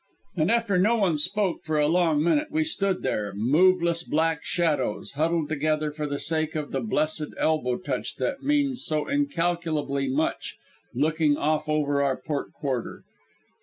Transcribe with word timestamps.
And 0.35 0.49
after 0.49 0.77
that 0.79 0.83
no 0.83 0.95
one 0.95 1.19
spoke 1.19 1.63
for 1.63 1.77
a 1.77 1.87
long 1.87 2.23
minute, 2.23 2.45
and 2.47 2.55
we 2.55 2.63
stood 2.63 3.03
there, 3.03 3.33
moveless 3.35 4.01
black 4.01 4.43
shadows, 4.43 5.11
huddled 5.11 5.47
together 5.47 5.91
for 5.91 6.07
the 6.07 6.17
sake 6.17 6.55
of 6.55 6.71
the 6.71 6.81
blessed 6.81 7.35
elbow 7.37 7.77
touch 7.77 8.15
that 8.15 8.41
means 8.41 8.83
so 8.83 9.07
incalculably 9.07 10.07
much, 10.07 10.55
looking 10.95 11.37
off 11.37 11.69
over 11.69 12.01
our 12.01 12.17
port 12.17 12.51
quarter. 12.51 13.03